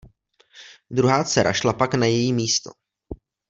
[0.89, 2.71] Druhá dcera šla pak na její místo.